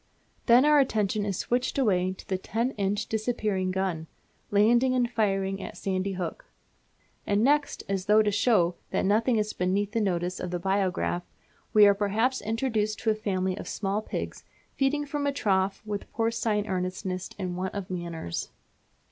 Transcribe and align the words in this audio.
Then 0.47 0.65
our 0.65 0.79
attention 0.79 1.25
is 1.27 1.37
switched 1.37 1.77
away 1.77 2.13
to 2.13 2.27
the 2.27 2.39
10 2.39 2.71
inch 2.71 3.05
disappearing 3.05 3.69
gun, 3.69 4.07
landing 4.49 4.95
and 4.95 5.07
firing 5.07 5.61
at 5.61 5.77
Sandy 5.77 6.13
Hook. 6.13 6.45
And 7.27 7.43
next, 7.43 7.83
as 7.87 8.07
though 8.07 8.23
to 8.23 8.31
show 8.31 8.73
that 8.89 9.05
nothing 9.05 9.35
is 9.37 9.53
beneath 9.53 9.91
the 9.91 10.01
notice 10.01 10.39
of 10.39 10.49
the 10.49 10.57
biograph, 10.57 11.21
we 11.71 11.85
are 11.85 11.93
perhaps 11.93 12.41
introduced 12.41 12.97
to 13.01 13.11
a 13.11 13.13
family 13.13 13.55
of 13.55 13.67
small 13.67 14.01
pigs 14.01 14.43
feeding 14.73 15.05
from 15.05 15.27
a 15.27 15.31
trough 15.31 15.83
with 15.85 16.11
porcine 16.13 16.65
earnestness 16.67 17.29
and 17.37 17.55
want 17.55 17.75
of 17.75 17.91
manners. 17.91 18.49